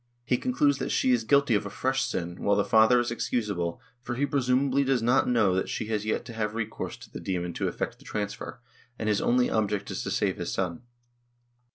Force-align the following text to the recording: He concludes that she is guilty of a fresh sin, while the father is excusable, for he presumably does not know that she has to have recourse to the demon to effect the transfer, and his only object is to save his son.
He 0.25 0.35
concludes 0.37 0.79
that 0.79 0.89
she 0.89 1.11
is 1.11 1.23
guilty 1.23 1.53
of 1.53 1.63
a 1.63 1.69
fresh 1.69 2.01
sin, 2.03 2.41
while 2.41 2.55
the 2.55 2.65
father 2.65 2.99
is 2.99 3.11
excusable, 3.11 3.79
for 4.01 4.15
he 4.15 4.25
presumably 4.25 4.83
does 4.83 5.03
not 5.03 5.27
know 5.27 5.53
that 5.53 5.69
she 5.69 5.85
has 5.89 6.01
to 6.01 6.33
have 6.33 6.55
recourse 6.55 6.97
to 6.97 7.11
the 7.11 7.19
demon 7.19 7.53
to 7.53 7.67
effect 7.67 7.99
the 7.99 8.03
transfer, 8.05 8.59
and 8.97 9.07
his 9.07 9.21
only 9.21 9.47
object 9.51 9.91
is 9.91 10.01
to 10.01 10.09
save 10.09 10.37
his 10.37 10.51
son. 10.51 10.81